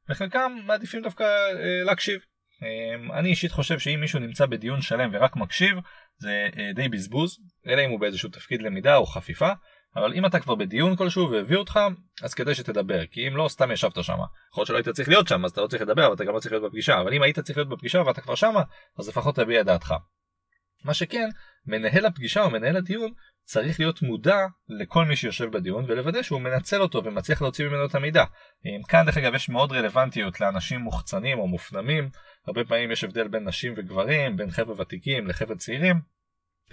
וחלקם 0.09 0.51
מעדיפים 0.65 1.01
דווקא 1.01 1.23
אה, 1.23 1.83
להקשיב. 1.83 2.19
אה, 2.63 3.19
אני 3.19 3.29
אישית 3.29 3.51
חושב 3.51 3.79
שאם 3.79 3.99
מישהו 4.01 4.19
נמצא 4.19 4.45
בדיון 4.45 4.81
שלם 4.81 5.09
ורק 5.13 5.35
מקשיב 5.35 5.77
זה 6.17 6.49
אה, 6.57 6.73
די 6.75 6.89
בזבוז 6.89 7.39
אלא 7.67 7.85
אם 7.85 7.89
הוא 7.89 7.99
באיזשהו 7.99 8.29
תפקיד 8.29 8.61
למידה 8.61 8.95
או 8.95 9.05
חפיפה 9.05 9.51
אבל 9.95 10.13
אם 10.13 10.25
אתה 10.25 10.39
כבר 10.39 10.55
בדיון 10.55 10.95
כלשהו 10.95 11.31
והביאו 11.31 11.59
אותך, 11.59 11.79
אז 12.23 12.33
כדאי 12.33 12.55
שתדבר, 12.55 13.05
כי 13.05 13.27
אם 13.27 13.37
לא, 13.37 13.47
סתם 13.47 13.71
ישבת 13.71 14.03
שם. 14.03 14.13
יכול 14.51 14.61
להיות 14.61 14.67
שלא 14.67 14.77
היית 14.77 14.89
צריך 14.89 15.09
להיות 15.09 15.27
שם, 15.27 15.45
אז 15.45 15.51
אתה 15.51 15.61
לא 15.61 15.67
צריך 15.67 15.81
לדבר, 15.81 16.05
אבל 16.05 16.13
אתה 16.13 16.23
גם 16.23 16.33
לא 16.33 16.39
צריך 16.39 16.51
להיות 16.51 16.63
בפגישה, 16.63 17.01
אבל 17.01 17.13
אם 17.13 17.21
היית 17.21 17.39
צריך 17.39 17.57
להיות 17.57 17.69
בפגישה 17.69 18.01
ואתה 18.05 18.21
כבר 18.21 18.35
שמה, 18.35 18.61
אז 18.99 19.09
לפחות 19.09 19.35
תביע 19.35 19.61
את 19.61 19.65
דעתך. 19.65 19.93
מה 20.85 20.93
שכן, 20.93 21.29
מנהל 21.65 22.05
הפגישה 22.05 22.43
או 22.43 22.49
מנהל 22.49 22.77
הדיון 22.77 23.11
צריך 23.43 23.79
להיות 23.79 24.01
מודע 24.01 24.37
לכל 24.69 25.05
מי 25.05 25.15
שיושב 25.15 25.51
בדיון 25.51 25.85
ולוודא 25.87 26.21
שהוא 26.21 26.41
מנצל 26.41 26.81
אותו 26.81 27.03
ומצליח 27.03 27.41
להוציא 27.41 27.67
ממנו 27.67 27.85
את 27.85 27.95
המידע. 27.95 28.23
כאן 28.87 29.05
דרך 29.05 29.17
אגב 29.17 29.35
יש 29.35 29.49
מאוד 29.49 29.71
רלוונטיות 29.71 30.41
לאנשים 30.41 30.79
מוחצנים 30.79 31.39
או 31.39 31.47
מופנמים, 31.47 32.09
הרבה 32.47 32.65
פעמים 32.65 32.91
יש 32.91 33.03
הבדל 33.03 33.27
בין 33.27 33.47
נשים 33.47 33.73
וגברים, 33.77 34.37
בין 34.37 34.51
חבר'ה 34.51 34.81
ותיקים 34.81 35.27
לחבר'ה 35.27 35.55
צעירים, 35.55 36.01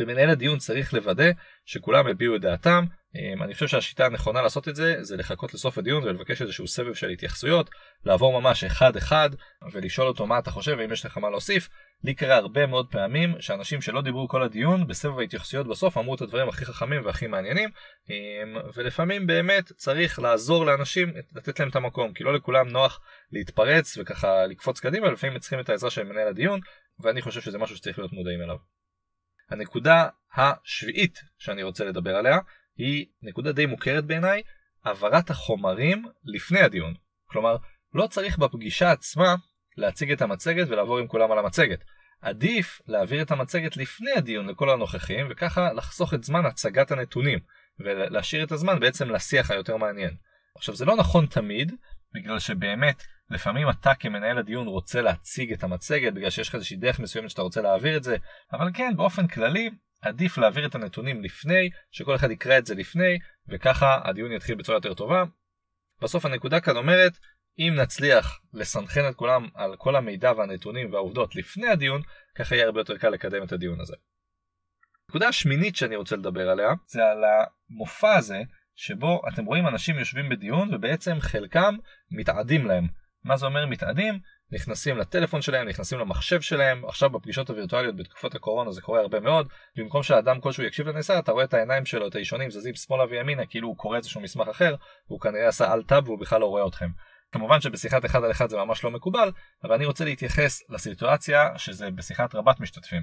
ומנהל 0.01 0.31
הדיון 0.31 0.59
צריך 0.59 0.95
לוודא 0.95 1.31
שכולם 1.65 2.07
הביעו 2.07 2.37
את 2.37 2.41
דעתם 2.41 2.85
אמ, 3.17 3.43
אני 3.43 3.55
חושב 3.55 3.67
שהשיטה 3.67 4.07
הנכונה 4.07 4.43
לעשות 4.43 4.69
את 4.69 4.77
זה 4.77 4.97
זה 5.01 5.17
לחכות 5.17 5.55
לסוף 5.55 5.79
הדיון 5.79 6.05
ולבקש 6.05 6.43
איזשהו 6.43 6.69
סבב 6.69 6.95
של 6.95 7.09
התייחסויות 7.09 7.71
לעבור 8.05 8.41
ממש 8.41 8.65
אחד 8.65 8.97
אחד 8.97 9.31
ולשאול 9.73 10.09
אותו 10.09 10.27
מה 10.27 10.39
אתה 10.39 10.51
חושב 10.51 10.77
ואם 10.79 10.93
יש 10.93 11.07
לך 11.07 11.19
מה 11.19 11.31
להוסיף. 11.31 11.69
לי 12.05 12.15
קרה 12.15 12.37
הרבה 12.37 12.67
מאוד 12.67 12.91
פעמים 12.91 13.41
שאנשים 13.41 13.81
שלא 13.81 14.03
דיברו 14.03 14.29
כל 14.29 14.43
הדיון 14.43 14.87
בסבב 14.87 15.19
ההתייחסויות 15.19 15.67
בסוף 15.67 15.99
אמרו 15.99 16.15
את 16.15 16.21
הדברים 16.21 16.49
הכי 16.49 16.65
חכמים 16.65 17.05
והכי 17.05 17.27
מעניינים 17.27 17.71
אמ, 18.11 18.57
ולפעמים 18.75 19.27
באמת 19.27 19.73
צריך 19.73 20.19
לעזור 20.19 20.67
לאנשים 20.67 21.13
לתת 21.35 21.61
להם 21.61 21.69
את 21.69 21.77
המקום 21.77 22.13
כי 22.13 22.25
לא 22.25 22.35
לכולם 22.35 22.69
נוח 22.69 23.01
להתפרץ 23.33 23.99
וככה 23.99 24.47
לקפוץ 24.47 24.81
קדימה 24.81 25.11
לפעמים 25.11 25.39
צריכים 25.39 25.61
את 25.61 25.69
העזרה 25.69 25.91
של 25.91 26.05
מנהל 26.05 26.29
הדיון 26.29 26.61
ואני 27.01 27.23
חושב 27.23 27.41
שזה 27.41 27.59
משהו 27.59 27.77
שצריך 27.77 27.99
להיות 27.99 28.13
מודעים 28.13 28.43
אליו. 28.43 28.78
הנקודה 29.51 30.09
השביעית 30.37 31.21
שאני 31.39 31.63
רוצה 31.63 31.85
לדבר 31.85 32.17
עליה 32.17 32.39
היא 32.77 33.07
נקודה 33.23 33.53
די 33.53 33.67
מוכרת 33.67 34.05
בעיניי, 34.05 34.43
העברת 34.85 35.31
החומרים 35.31 36.05
לפני 36.25 36.61
הדיון. 36.61 36.95
כלומר, 37.27 37.57
לא 37.95 38.07
צריך 38.07 38.39
בפגישה 38.39 38.91
עצמה 38.91 39.35
להציג 39.77 40.13
את 40.13 40.23
המצגת 40.23 40.69
ולעבור 40.69 40.99
עם 40.99 41.07
כולם 41.07 41.33
על 41.33 41.39
המצגת. 41.39 41.85
עדיף 42.21 42.81
להעביר 42.87 43.23
את 43.23 43.31
המצגת 43.31 43.77
לפני 43.77 44.11
הדיון 44.13 44.49
לכל 44.49 44.71
הנוכחים 44.71 45.27
וככה 45.31 45.73
לחסוך 45.73 46.15
את 46.15 46.25
זמן 46.25 46.47
הצגת 46.47 46.91
הנתונים 46.91 47.39
ולהשאיר 47.81 48.45
את 48.45 48.53
הזמן 48.53 48.81
בעצם 48.81 49.11
לשיח 49.11 49.51
היותר 49.51 49.77
מעניין. 49.77 50.17
עכשיו 50.57 50.75
זה 50.75 50.85
לא 50.85 50.97
נכון 50.97 51.27
תמיד 51.27 51.73
בגלל 52.15 52.39
שבאמת 52.39 53.03
לפעמים 53.31 53.71
אתה 53.71 53.95
כמנהל 53.95 54.39
הדיון 54.39 54.67
רוצה 54.67 55.03
להציג 55.03 55.53
את 55.53 55.65
המצגת 55.65 56.13
בגלל 56.13 56.31
שיש 56.31 56.49
לך 56.49 56.55
איזושהי 56.55 56.77
דרך 56.77 57.01
מסוימת 57.01 57.31
שאתה 57.31 57.43
רוצה 57.43 57.63
להעביר 57.63 57.97
את 57.97 58.05
זה 58.05 58.17
אבל 58.53 58.71
כן 58.75 58.93
באופן 58.97 59.27
כללי 59.27 59.71
עדיף 60.03 60.39
להעביר 60.39 60.67
את 60.67 60.75
הנתונים 60.75 61.23
לפני 61.23 61.71
שכל 61.91 62.15
אחד 62.15 62.31
יקרא 62.31 62.59
את 62.59 62.67
זה 62.67 62.75
לפני 62.75 63.19
וככה 63.49 64.01
הדיון 64.05 64.33
יתחיל 64.33 64.55
בצורה 64.55 64.77
יותר 64.77 64.95
טובה. 64.95 65.25
בסוף 66.03 66.25
הנקודה 66.25 66.61
כאן 66.61 66.77
אומרת 66.77 67.19
אם 67.59 67.75
נצליח 67.77 68.41
לסנכרן 68.53 69.09
את 69.11 69.15
כולם 69.15 69.49
על 69.55 69.77
כל 69.77 69.97
המידע 69.97 70.33
והנתונים 70.33 70.93
והעובדות 70.93 71.37
לפני 71.37 71.69
הדיון, 71.69 72.03
ככה 72.35 72.55
יהיה 72.55 72.67
הרבה 72.67 72.81
יותר 72.81 72.99
קל 72.99 73.09
לקדם 73.09 73.43
את 73.43 73.53
הדיון 73.53 73.81
הזה. 73.81 73.97
הנקודה 75.09 75.29
השמינית 75.29 75.77
שאני 75.77 75.97
רוצה 75.97 76.17
לדבר 76.17 76.51
עליה 76.51 76.69
זה 76.87 77.05
על 77.05 77.25
המופע 77.25 78.15
הזה 78.17 78.43
שבו 78.75 79.23
אתם 79.29 79.45
רואים 79.45 79.67
אנשים 79.67 79.99
יושבים 79.99 80.29
בדיון 80.29 80.75
ובעצם 80.75 81.21
חלקם 81.21 81.77
מתעדים 82.11 82.67
להם. 82.67 82.89
מה 83.29 83.37
זה 83.37 83.47
אומר 83.47 83.67
מתעדים? 83.67 84.19
נכנסים 84.53 84.99
לטלפון 84.99 85.43
שלהם, 85.43 85.69
נכנסים 85.69 85.99
למחשב 85.99 86.41
שלהם, 86.41 86.85
עכשיו 86.85 87.11
בפגישות 87.11 87.51
הווירטואליות 87.51 87.97
בתקופת 87.97 88.35
הקורונה 88.35 88.73
זה 88.73 88.81
קורה 88.81 89.01
הרבה 89.01 89.21
מאוד, 89.21 89.49
במקום 89.77 90.03
שאדם 90.03 90.41
כלשהו 90.41 90.63
יקשיב 90.63 90.89
לנעשה 90.89 91.19
אתה 91.19 91.33
רואה 91.33 91.45
את 91.45 91.55
העיניים 91.55 91.87
שלו, 91.87 92.09
את 92.09 92.15
הישונים 92.15 92.51
זזים 92.51 92.75
שמאלה 92.75 93.05
וימינה 93.11 93.47
כאילו 93.47 93.69
הוא 93.69 93.77
קורא 93.77 93.97
איזשהו 93.97 94.21
מסמך 94.21 94.49
אחר, 94.49 94.75
והוא 95.09 95.21
כנראה 95.21 95.49
עשה 95.49 95.73
על 95.73 95.83
טאב 95.83 96.09
והוא 96.09 96.21
בכלל 96.21 96.41
לא 96.41 96.47
רואה 96.47 96.67
אתכם. 96.67 96.89
כמובן 97.33 97.61
שבשיחת 97.61 98.05
אחד 98.05 98.25
על 98.25 98.31
אחד 98.31 98.49
זה 98.49 98.57
ממש 98.57 98.85
לא 98.85 98.91
מקובל, 98.91 99.31
אבל 99.65 99.75
אני 99.75 99.87
רוצה 99.87 100.05
להתייחס 100.05 100.63
לסיטואציה 100.71 101.49
שזה 101.57 101.91
בשיחת 101.91 102.35
רבת 102.35 102.61
משתתפים. 102.61 103.03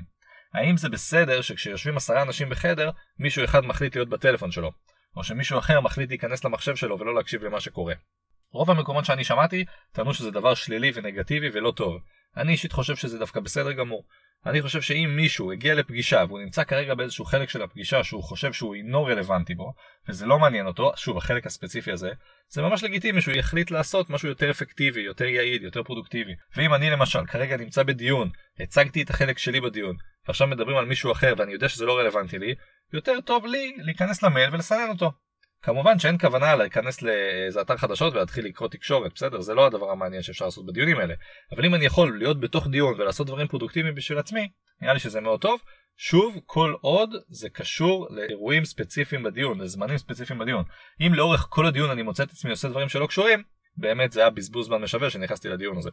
האם 0.54 0.78
זה 0.78 0.90
בסדר 0.90 1.42
שכשיושבים 1.42 1.98
עשרה 1.98 2.22
אנשים 2.22 2.50
בחדר, 2.50 2.90
מישהו 3.20 3.44
אחד 3.44 3.66
מחליט 3.66 3.96
להיות 3.96 4.10
בטלפון 4.10 4.52
שלו, 4.52 4.72
או 5.18 5.24
שמישהו 5.24 5.60
אחר 5.60 5.82
מחליט 5.82 6.10
להיכנס 6.10 6.46
למחשב 6.46 6.76
שלו 6.76 7.00
ולא 7.00 7.16
להקשיב 7.16 7.44
למה 7.44 7.60
שקורה? 7.60 7.94
רוב 8.52 8.72
המקומות 8.72 9.06
שאני 9.06 9.24
שמעתי 9.24 9.66
טענו 9.92 10.14
שזה 10.14 10.32
דבר 10.32 10.54
שלילי 10.54 10.92
ונגטיבי 10.96 11.50
ולא 11.54 11.72
טוב. 11.72 12.02
אני 12.38 12.52
אישית 12.52 12.72
חושב 12.72 12.96
שזה 12.96 13.20
דווקא 13.20 13.40
בסדר 13.40 13.72
גמור. 13.72 14.04
אני 14.46 14.62
חושב 14.62 14.82
שאם 14.82 15.14
מישהו 15.16 15.52
הגיע 15.52 15.76
לפגישה 15.76 16.24
והוא 16.28 16.40
נמצא 16.40 16.64
כרגע 16.64 16.96
באיזשהו 16.96 17.26
חלק 17.26 17.50
של 17.50 17.62
הפגישה 17.62 18.04
שהוא 18.04 18.24
חושב 18.24 18.54
שהוא 18.54 18.76
אינו 18.76 19.06
רלוונטי 19.06 19.56
בו 19.56 19.74
וזה 20.10 20.26
לא 20.26 20.40
מעניין 20.40 20.68
אותו, 20.68 20.92
שוב 20.96 21.18
החלק 21.18 21.46
הספציפי 21.46 21.92
הזה, 21.92 22.10
זה 22.50 22.62
ממש 22.62 22.84
לגיטימי 22.84 23.22
שהוא 23.22 23.36
יחליט 23.36 23.72
לעשות 23.72 24.10
משהו 24.10 24.30
יותר 24.30 24.52
אפקטיבי, 24.52 25.02
יותר 25.02 25.26
יעיל, 25.26 25.64
יותר 25.64 25.84
פרודוקטיבי. 25.84 26.32
ואם 26.56 26.74
אני 26.74 26.90
למשל 26.90 27.26
כרגע 27.26 27.58
נמצא 27.58 27.84
בדיון, 27.84 28.30
הצגתי 28.60 29.02
את 29.02 29.10
החלק 29.10 29.38
שלי 29.38 29.62
בדיון 29.62 29.96
ועכשיו 30.28 30.48
מדברים 30.48 30.78
על 30.78 30.86
מישהו 30.86 31.12
אחר 31.12 31.34
ואני 31.38 31.54
יודע 31.54 31.70
שזה 31.70 31.86
לא 31.86 31.98
רלוונטי 31.98 32.40
לי, 32.40 32.56
יותר 32.94 33.22
טוב 33.26 33.46
לי 33.46 33.76
להיכנס 33.78 34.24
למייל 34.24 34.50
ולסנן 34.54 34.90
אותו. 34.90 35.12
כמובן 35.62 36.00
שאין 36.00 36.18
כוונה 36.18 36.56
להיכנס 36.56 37.02
לאיזה 37.02 37.62
אתר 37.62 37.78
חדשות 37.78 38.14
ולהתחיל 38.14 38.46
לקרוא 38.46 38.70
תקשורת, 38.70 39.12
בסדר? 39.16 39.42
זה 39.42 39.54
לא 39.54 39.66
הדבר 39.66 39.92
המעניין 39.92 40.22
שאפשר 40.22 40.46
לעשות 40.46 40.66
בדיונים 40.66 40.98
האלה. 40.98 41.14
אבל 41.56 41.66
אם 41.66 41.76
אני 41.76 41.86
יכול 41.86 42.18
להיות 42.18 42.40
בתוך 42.40 42.68
דיון 42.68 42.94
ולעשות 43.00 43.28
דברים 43.28 43.48
פרודוקטיביים 43.48 43.96
בשביל 43.96 44.20
עצמי, 44.20 44.50
נראה 44.82 44.94
לי 44.94 45.00
שזה 45.00 45.22
מאוד 45.22 45.42
טוב. 45.42 45.62
שוב, 45.98 46.40
כל 46.46 46.74
עוד 46.82 47.10
זה 47.30 47.50
קשור 47.50 48.08
לאירועים 48.10 48.66
ספציפיים 48.66 49.24
בדיון, 49.24 49.62
לזמנים 49.62 49.98
ספציפיים 49.98 50.40
בדיון. 50.40 50.64
אם 51.02 51.14
לאורך 51.14 51.48
כל 51.50 51.66
הדיון 51.66 51.90
אני 51.90 52.02
מוצא 52.02 52.24
את 52.24 52.32
עצמי 52.32 52.52
עושה 52.52 52.70
דברים 52.70 52.90
שלא 52.90 53.08
קשורים, 53.08 53.44
באמת 53.78 54.12
זה 54.12 54.20
היה 54.20 54.30
בזבוז 54.30 54.66
זמן 54.66 54.82
משווה 54.82 55.10
שנכנסתי 55.10 55.50
לדיון 55.50 55.78
הזה. 55.78 55.90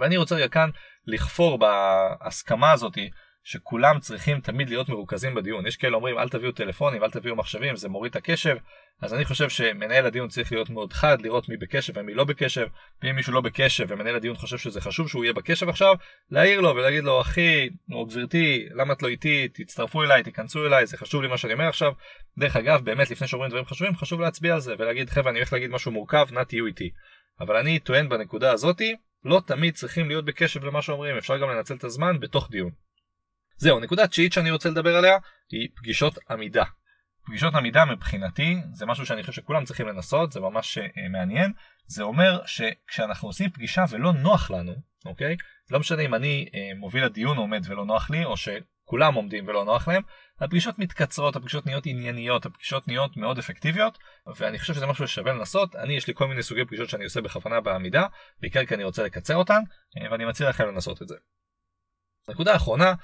ואני 0.00 0.16
רוצה 0.16 0.48
כאן 0.48 0.70
לכפור 1.06 1.58
בהסכמה 1.58 2.72
הזאתי 2.72 3.10
שכולם 3.44 4.00
צריכים 4.00 4.40
תמיד 4.40 4.68
להיות 4.68 4.88
מרוכזים 4.88 5.34
בדיון. 5.34 5.66
יש 5.66 5.76
כאלה 5.76 5.96
אומרים 5.96 6.18
אל 6.18 6.28
תביאו 6.28 6.52
טלפונים, 6.52 7.04
אל 7.04 7.10
תביאו 7.10 7.36
מחשבים, 7.36 7.76
זה 7.76 7.88
מוריד 7.88 8.10
את 8.10 8.16
הקשב. 8.16 8.56
אז 9.02 9.14
אני 9.14 9.24
חושב 9.24 9.48
שמנהל 9.48 10.06
הדיון 10.06 10.28
צריך 10.28 10.52
להיות 10.52 10.70
מאוד 10.70 10.92
חד, 10.92 11.22
לראות 11.22 11.48
מי 11.48 11.56
בקשב 11.56 11.92
ומי 11.96 12.14
לא 12.14 12.24
בקשב. 12.24 12.66
ואם 13.02 13.16
מישהו 13.16 13.32
לא 13.32 13.40
בקשב 13.40 13.86
ומנהל 13.88 14.16
הדיון 14.16 14.36
חושב 14.36 14.58
שזה 14.58 14.80
חשוב 14.80 15.08
שהוא 15.08 15.24
יהיה 15.24 15.32
בקשב 15.32 15.68
עכשיו, 15.68 15.94
להעיר 16.30 16.60
לו 16.60 16.68
ולהגיד 16.76 17.04
לו 17.04 17.20
אחי 17.20 17.68
או 17.92 18.06
גברתי, 18.06 18.66
למה 18.74 18.92
את 18.92 19.02
לא 19.02 19.08
איתי, 19.08 19.48
תצטרפו 19.48 20.02
אליי, 20.02 20.22
תיכנסו 20.22 20.66
אליי, 20.66 20.86
זה 20.86 20.96
חשוב 20.96 21.22
לי 21.22 21.28
מה 21.28 21.38
שאני 21.38 21.52
אומר 21.52 21.68
עכשיו. 21.68 21.92
דרך 22.38 22.56
אגב, 22.56 22.84
באמת 22.84 23.10
לפני 23.10 23.28
שאומרים 23.28 23.50
דברים 23.50 23.64
חשובים, 23.64 23.96
חשוב 23.96 24.20
להצביע 24.20 24.54
על 24.54 24.60
זה 24.60 24.74
ולהגיד 24.78 25.10
חבר'ה 25.10 25.30
אני 25.30 25.38
הולך 25.38 25.52
להגיד 25.52 25.70
משהו 25.70 25.92
מורכב, 25.92 26.26
נא 26.32 26.42
תהיו 26.44 26.66
איתי. 26.66 26.90
אבל 27.40 27.56
אני 27.56 27.78
טוען 27.78 28.08
בנקודה 28.08 28.52
הזאתי, 28.52 28.96
לא 29.24 29.40
תמיד 29.46 29.74
צריכים 29.74 30.08
להיות 30.08 30.24
בקשב 30.24 30.64
למה 30.64 30.82
שאומרים, 30.82 31.16
אפשר 31.16 31.38
גם 31.38 31.50
לנצל 31.50 31.74
את 31.74 31.84
הזמן 31.84 32.20
בתוך 32.20 32.50
דיון. 32.50 32.70
זהו, 33.62 33.80
נקודה 33.80 34.06
תשיעית 34.06 34.32
שאני 34.32 34.50
רוצה 34.50 34.70
לדבר 34.70 34.96
עליה 34.96 35.18
היא 35.50 35.68
פגישות 35.76 36.18
עמידה. 36.30 36.64
פגישות 37.26 37.54
עמידה 37.54 37.84
מבחינתי 37.84 38.56
זה 38.72 38.86
משהו 38.86 39.06
שאני 39.06 39.22
חושב 39.22 39.32
שכולם 39.32 39.64
צריכים 39.64 39.88
לנסות, 39.88 40.32
זה 40.32 40.40
ממש 40.40 40.78
uh, 40.78 40.82
מעניין. 41.12 41.52
זה 41.86 42.02
אומר 42.02 42.40
שכשאנחנו 42.46 43.28
עושים 43.28 43.50
פגישה 43.50 43.84
ולא 43.90 44.12
נוח 44.12 44.50
לנו, 44.50 44.74
אוקיי? 45.06 45.36
לא 45.70 45.80
משנה 45.80 46.02
אם 46.02 46.14
אני 46.14 46.46
uh, 46.48 46.78
מוביל 46.78 47.04
הדיון 47.04 47.36
עומד 47.36 47.60
ולא 47.66 47.84
נוח 47.84 48.10
לי, 48.10 48.24
או 48.24 48.34
שכולם 48.36 49.14
עומדים 49.14 49.48
ולא 49.48 49.64
נוח 49.64 49.88
להם, 49.88 50.02
הפגישות 50.40 50.78
מתקצרות, 50.78 51.36
הפגישות 51.36 51.66
נהיות 51.66 51.86
ענייניות, 51.86 52.46
הפגישות 52.46 52.88
נהיות 52.88 53.16
מאוד 53.16 53.38
אפקטיביות, 53.38 53.98
ואני 54.36 54.58
חושב 54.58 54.74
שזה 54.74 54.86
משהו 54.86 55.08
ששווה 55.08 55.32
לנסות. 55.32 55.76
אני, 55.76 55.96
יש 55.96 56.06
לי 56.06 56.14
כל 56.14 56.28
מיני 56.28 56.42
סוגי 56.42 56.64
פגישות 56.64 56.88
שאני 56.88 57.04
עושה 57.04 57.20
בכוונה 57.20 57.60
בעמידה, 57.60 58.06
בעיקר 58.40 58.64
כי 58.64 58.74
אני 58.74 58.84
רוצה 58.84 59.02
לקצר 59.02 59.36
אותן, 59.36 59.60
uh, 59.98 60.10
ואני 60.12 60.24
מציע 60.24 60.48
לכם 60.48 60.68
לנסות 60.68 61.02
את 61.02 61.08
זה. 61.08 61.16
נקודה 62.28 62.56
אחרונה 62.56 62.88
אה, 62.88 62.94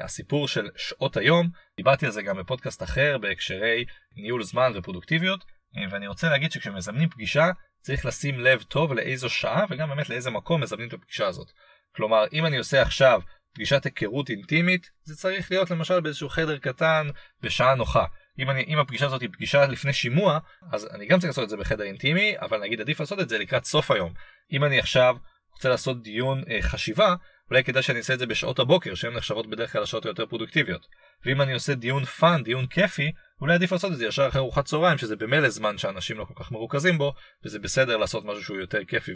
הסיפור 0.00 0.48
של 0.48 0.68
שעות 0.76 1.16
היום, 1.16 1.48
דיברתי 1.76 2.06
על 2.06 2.12
זה 2.12 2.22
גם 2.22 2.36
בפודקאסט 2.36 2.82
אחר 2.82 3.18
בהקשרי 3.18 3.84
ניהול 4.16 4.42
זמן 4.42 4.72
ופרודוקטיביות, 4.74 5.44
אה, 5.76 5.82
ואני 5.90 6.06
רוצה 6.06 6.28
להגיד 6.28 6.52
שכשמזמנים 6.52 7.08
פגישה 7.08 7.50
צריך 7.80 8.06
לשים 8.06 8.40
לב 8.40 8.62
טוב 8.62 8.92
לאיזו 8.92 9.28
שעה 9.28 9.64
וגם 9.70 9.88
באמת 9.88 10.08
לאיזה 10.08 10.30
מקום 10.30 10.60
מזמנים 10.60 10.88
את 10.88 10.92
הפגישה 10.92 11.26
הזאת. 11.26 11.52
כלומר, 11.96 12.24
אם 12.32 12.46
אני 12.46 12.58
עושה 12.58 12.82
עכשיו 12.82 13.20
פגישת 13.54 13.84
היכרות 13.84 14.30
אינטימית, 14.30 14.90
זה 15.04 15.16
צריך 15.16 15.50
להיות 15.50 15.70
למשל 15.70 16.00
באיזשהו 16.00 16.28
חדר 16.28 16.58
קטן 16.58 17.08
בשעה 17.42 17.74
נוחה. 17.74 18.04
אם, 18.38 18.50
אני, 18.50 18.64
אם 18.68 18.78
הפגישה 18.78 19.06
הזאת 19.06 19.20
היא 19.20 19.28
פגישה 19.32 19.66
לפני 19.66 19.92
שימוע, 19.92 20.38
אז 20.72 20.88
אני 20.94 21.06
גם 21.06 21.18
צריך 21.18 21.28
לעשות 21.30 21.44
את 21.44 21.48
זה 21.48 21.56
בחדר 21.56 21.84
אינטימי, 21.84 22.34
אבל 22.40 22.60
נגיד 22.60 22.80
עדיף 22.80 23.00
לעשות 23.00 23.20
את 23.20 23.28
זה 23.28 23.38
לקראת 23.38 23.64
סוף 23.64 23.90
היום. 23.90 24.12
אם 24.52 24.64
אני 24.64 24.78
עכשיו 24.78 25.16
רוצה 25.52 25.68
לעשות 25.68 26.02
דיון 26.02 26.42
אה, 26.50 26.62
חשיבה, 26.62 27.14
אולי 27.50 27.64
כדאי 27.64 27.82
שאני 27.82 27.98
אעשה 27.98 28.14
את 28.14 28.18
זה 28.18 28.26
בשעות 28.26 28.58
הבוקר, 28.58 28.94
שהן 28.94 29.12
נחשבות 29.12 29.46
בדרך 29.50 29.72
כלל 29.72 29.82
השעות 29.82 30.06
היותר 30.06 30.26
פרודוקטיביות. 30.26 30.86
ואם 31.26 31.42
אני 31.42 31.52
עושה 31.52 31.74
דיון 31.74 32.04
fun, 32.04 32.42
דיון 32.42 32.66
כיפי, 32.66 33.12
אולי 33.40 33.54
עדיף 33.54 33.72
לעשות 33.72 33.92
את 33.92 33.96
זה 33.96 34.06
ישר 34.06 34.28
אחרי 34.28 34.40
ארוחת 34.40 34.64
צהריים, 34.64 34.98
שזה 34.98 35.16
במילא 35.16 35.48
זמן 35.48 35.78
שאנשים 35.78 36.18
לא 36.18 36.24
כל 36.24 36.34
כך 36.44 36.52
מרוכזים 36.52 36.98
בו, 36.98 37.12
וזה 37.44 37.58
בסדר 37.58 37.96
לעשות 37.96 38.24
משהו 38.24 38.44
שהוא 38.44 38.58
יותר 38.58 38.84
כיפי. 38.84 39.12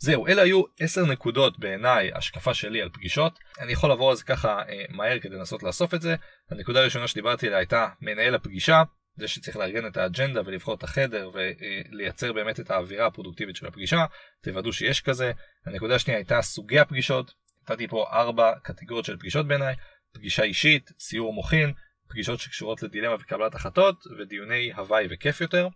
זהו, 0.00 0.26
אלה 0.26 0.42
היו 0.42 0.62
10 0.80 1.06
נקודות 1.06 1.58
בעיניי, 1.58 2.10
השקפה 2.14 2.54
שלי 2.54 2.82
על 2.82 2.88
פגישות. 2.92 3.38
אני 3.60 3.72
יכול 3.72 3.88
לעבור 3.90 4.10
על 4.10 4.16
זה 4.16 4.24
ככה 4.24 4.62
אה, 4.68 4.84
מהר 4.90 5.18
כדי 5.18 5.34
לנסות 5.34 5.62
לאסוף 5.62 5.94
את 5.94 6.02
זה. 6.02 6.16
הנקודה 6.50 6.80
הראשונה 6.80 7.08
שדיברתי 7.08 7.46
עליה 7.46 7.58
הייתה 7.58 7.88
מנהל 8.00 8.34
הפגישה, 8.34 8.82
זה 9.18 9.28
שצריך 9.28 9.56
לארגן 9.56 9.86
את 9.86 9.96
האג'נדה 9.96 10.40
ולבחור 10.44 10.74
את 10.74 10.82
החדר 10.82 11.30
ולייצר 11.32 12.32
באמת 12.32 12.60
את 12.60 12.70
האווירה 12.70 13.06
הפרודוקטיבית 13.06 13.56
של 13.56 13.66
הפגישה, 13.66 14.04
תוודאו 14.42 14.72
שיש 14.72 15.00
כזה. 15.00 15.32
הנקודה 15.66 15.94
השנייה 15.94 16.18
הייתה 16.18 16.42
סוגי 16.42 16.78
הפגישות, 16.78 17.34
נתתי 17.62 17.88
פה 17.88 18.06
ארבע 18.12 18.52
קטגוריות 18.62 19.04
של 19.04 19.16
פגישות 19.16 19.48
בעיניי, 19.48 19.74
פגישה 20.12 20.42
אישית, 20.42 20.90
סיור 20.98 21.32
מוחין, 21.32 21.72
פגישות 22.08 22.40
שקשורות 22.40 22.82
לדילמה 22.82 23.14
וקבלת 23.14 23.54
החלטות 23.54 23.96
ודיוני 24.18 24.72
הוואי 24.72 25.06
וכיף 25.10 25.40
יותר. 25.40 25.68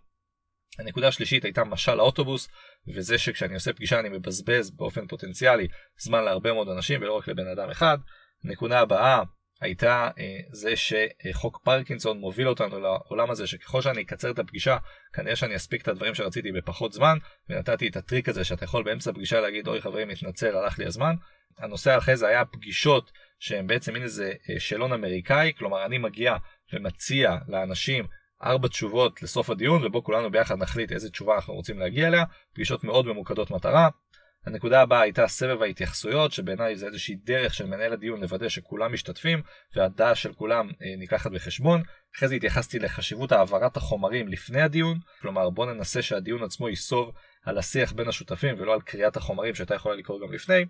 הנקודה 0.79 1.07
השלישית 1.07 1.45
הייתה 1.45 1.63
משל 1.63 1.99
האוטובוס 1.99 2.49
וזה 2.95 3.17
שכשאני 3.17 3.53
עושה 3.53 3.73
פגישה 3.73 3.99
אני 3.99 4.09
מבזבז 4.09 4.71
באופן 4.71 5.07
פוטנציאלי 5.07 5.67
זמן 5.97 6.23
להרבה 6.23 6.53
מאוד 6.53 6.69
אנשים 6.69 7.01
ולא 7.01 7.17
רק 7.17 7.27
לבן 7.27 7.47
אדם 7.47 7.69
אחד. 7.69 7.97
נקודה 8.43 8.79
הבאה 8.79 9.23
הייתה 9.61 10.09
אה, 10.19 10.39
זה 10.51 10.73
שחוק 10.75 11.59
פרקינסון 11.63 12.17
מוביל 12.17 12.49
אותנו 12.49 12.79
לעולם 12.79 13.31
הזה 13.31 13.47
שככל 13.47 13.81
שאני 13.81 14.01
אקצר 14.01 14.31
את 14.31 14.39
הפגישה 14.39 14.77
כנראה 15.13 15.35
שאני 15.35 15.55
אספיק 15.55 15.81
את 15.81 15.87
הדברים 15.87 16.15
שרציתי 16.15 16.51
בפחות 16.51 16.93
זמן 16.93 17.17
ונתתי 17.49 17.87
את 17.87 17.97
הטריק 17.97 18.29
הזה 18.29 18.43
שאתה 18.43 18.63
יכול 18.65 18.83
באמצע 18.83 19.11
הפגישה 19.11 19.39
להגיד 19.41 19.67
אוי 19.67 19.81
חברים 19.81 20.07
מתנצל 20.07 20.55
הלך 20.55 20.79
לי 20.79 20.85
הזמן. 20.85 21.15
הנושא 21.59 21.97
אחרי 21.97 22.17
זה 22.17 22.27
היה 22.27 22.45
פגישות 22.45 23.11
שהם 23.39 23.67
בעצם 23.67 23.93
מין 23.93 24.03
איזה 24.03 24.33
אה, 24.49 24.59
שאלון 24.59 24.93
אמריקאי 24.93 25.51
כלומר 25.57 25.85
אני 25.85 25.97
מגיע 25.97 26.35
ומציע 26.73 27.37
לאנשים 27.47 28.05
ארבע 28.43 28.67
תשובות 28.67 29.23
לסוף 29.23 29.49
הדיון 29.49 29.85
ובו 29.85 30.03
כולנו 30.03 30.31
ביחד 30.31 30.57
נחליט 30.57 30.91
איזה 30.91 31.09
תשובה 31.09 31.35
אנחנו 31.35 31.53
רוצים 31.53 31.79
להגיע 31.79 32.07
אליה 32.07 32.23
פגישות 32.53 32.83
מאוד 32.83 33.05
ממוקדות 33.05 33.51
מטרה. 33.51 33.89
הנקודה 34.45 34.81
הבאה 34.81 35.01
הייתה 35.01 35.27
סבב 35.27 35.61
ההתייחסויות, 35.61 36.31
שבעיניי 36.31 36.75
זה 36.75 36.85
איזושהי 36.85 37.15
דרך 37.15 37.53
של 37.53 37.65
מנהל 37.65 37.93
הדיון 37.93 38.21
לוודא 38.21 38.49
שכולם 38.49 38.93
משתתפים 38.93 39.41
והדעה 39.75 40.15
של 40.15 40.33
כולם 40.33 40.67
אה, 40.67 40.95
ניקחת 40.97 41.31
בחשבון. 41.31 41.83
אחרי 42.17 42.27
זה 42.27 42.35
התייחסתי 42.35 42.79
לחשיבות 42.79 43.31
העברת 43.31 43.77
החומרים 43.77 44.27
לפני 44.27 44.61
הדיון, 44.61 44.99
כלומר 45.21 45.49
בוא 45.49 45.65
ננסה 45.65 46.01
שהדיון 46.01 46.43
עצמו 46.43 46.69
ייסוב 46.69 47.11
על 47.45 47.57
השיח 47.57 47.93
בין 47.93 48.07
השותפים 48.07 48.55
ולא 48.59 48.73
על 48.73 48.81
קריאת 48.81 49.17
החומרים 49.17 49.55
שהייתה 49.55 49.75
יכולה 49.75 49.95
לקרות 49.95 50.21
גם 50.21 50.33
לפני. 50.33 50.65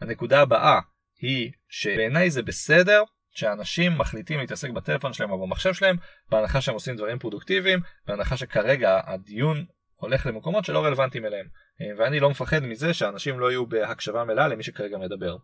הנקודה 0.00 0.40
הבאה 0.40 0.80
היא 1.20 1.50
שבעיניי 1.68 2.30
זה 2.30 2.42
בסדר 2.42 3.02
שאנשים 3.30 3.98
מחליטים 3.98 4.38
להתעסק 4.38 4.70
בטלפון 4.70 5.12
שלהם 5.12 5.30
או 5.30 5.46
במחשב 5.46 5.74
שלהם 5.74 5.96
בהנחה 6.30 6.60
שהם 6.60 6.74
עושים 6.74 6.96
דברים 6.96 7.18
פרודוקטיביים 7.18 7.80
בהנחה 8.06 8.36
שכרגע 8.36 9.00
הדיון 9.04 9.64
הולך 10.00 10.26
למקומות 10.26 10.64
שלא 10.64 10.84
רלוונטיים 10.84 11.26
אליהם 11.26 11.46
אה, 11.80 11.86
ואני 11.98 12.20
לא 12.20 12.30
מפחד 12.30 12.62
מזה 12.62 12.94
שאנשים 12.94 13.40
לא 13.40 13.50
יהיו 13.50 13.66
בהקשבה 13.66 14.24
מלאה 14.24 14.48
למי 14.48 14.62
שכרגע 14.62 14.98
מדבר. 14.98 15.36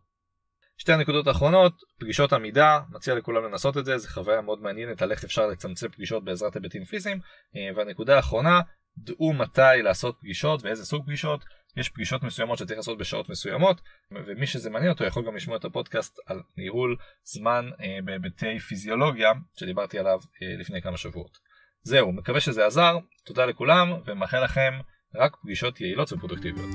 שתי 0.76 0.92
הנקודות 0.92 1.26
האחרונות, 1.26 1.72
פגישות 1.98 2.32
עמידה, 2.32 2.80
מציע 2.90 3.14
לכולם 3.14 3.44
לנסות 3.44 3.76
את 3.76 3.84
זה, 3.84 3.98
זו 3.98 4.08
חוויה 4.08 4.40
מאוד 4.40 4.62
מעניינת 4.62 5.02
על 5.02 5.12
איך 5.12 5.24
אפשר 5.24 5.46
לצמצם 5.46 5.88
פגישות 5.88 6.24
בעזרת 6.24 6.54
היבטים 6.54 6.84
פיזיים. 6.84 7.20
אה, 7.56 7.76
והנקודה 7.76 8.16
האחרונה, 8.16 8.60
דעו 8.98 9.32
מתי 9.32 9.82
לעשות 9.82 10.16
פגישות 10.20 10.62
ואיזה 10.62 10.84
סוג 10.84 11.06
פגישות. 11.06 11.44
יש 11.76 11.88
פגישות 11.88 12.22
מסוימות 12.22 12.58
שצריך 12.58 12.76
לעשות 12.76 12.98
בשעות 12.98 13.28
מסוימות, 13.28 13.80
ומי 14.26 14.46
שזה 14.46 14.70
מעניין 14.70 14.92
אותו 14.92 15.04
יכול 15.04 15.26
גם 15.26 15.36
לשמוע 15.36 15.56
את 15.56 15.64
הפודקאסט 15.64 16.18
על 16.26 16.40
ניהול 16.56 16.96
זמן 17.24 17.70
אה, 17.80 17.98
בהיבטי 18.04 18.58
פיזיולוגיה, 18.58 19.32
שדיברתי 19.58 19.98
עליו 19.98 20.18
לפני 20.58 20.82
כמה 20.82 20.96
שבועות. 20.96 21.43
זהו, 21.86 22.12
מקווה 22.12 22.40
שזה 22.40 22.66
עזר, 22.66 22.98
תודה 23.24 23.46
לכולם, 23.46 23.92
ומאחל 24.06 24.44
לכם 24.44 24.72
רק 25.14 25.36
פגישות 25.42 25.80
יעילות 25.80 26.12
ופרודוקטיביות. 26.12 26.70